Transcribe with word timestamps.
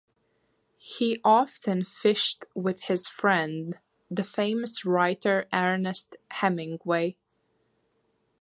He 0.79 1.21
often 1.23 1.83
fished 1.83 2.45
with 2.55 2.85
his 2.85 3.07
friend, 3.07 3.77
the 4.09 4.23
famous 4.23 4.83
writer 4.83 5.45
Ernest 5.53 6.15
Hemingway. 6.31 7.17